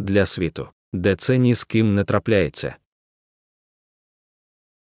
для 0.00 0.26
світу, 0.26 0.68
де 0.92 1.16
це 1.16 1.38
ні 1.38 1.54
з 1.54 1.64
ким 1.64 1.94
не 1.94 2.04
трапляється. 2.04 2.76